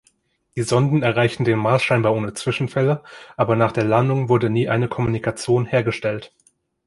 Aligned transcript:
Die 0.55 0.63
Sonden 0.63 1.03
erreichten 1.03 1.43
den 1.43 1.59
Mars 1.59 1.83
scheinbar 1.83 2.15
ohne 2.15 2.33
Zwischenfälle, 2.33 3.03
aber 3.37 3.55
nach 3.55 3.71
der 3.71 3.83
Landung 3.85 4.29
wurde 4.29 4.49
nie 4.49 4.67
eine 4.67 4.87
Kommunikation 4.87 5.67
hergestellt. 5.67 6.33